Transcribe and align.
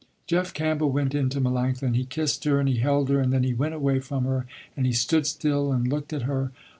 Jeff 0.25 0.51
Campbell 0.51 0.89
went 0.89 1.13
in 1.13 1.29
to 1.29 1.39
Melanctha, 1.39 1.83
and 1.83 1.95
he 1.95 2.05
kissed 2.05 2.43
her, 2.45 2.59
and 2.59 2.67
he 2.67 2.77
held 2.77 3.07
her, 3.09 3.19
and 3.19 3.31
then 3.31 3.43
he 3.43 3.53
went 3.53 3.75
away 3.75 3.99
from 3.99 4.23
her 4.25 4.47
and 4.75 4.87
he 4.87 4.91
stood 4.93 5.27
still 5.27 5.71
and 5.71 5.87
looked 5.89 6.11
at 6.11 6.23
her. 6.23 6.51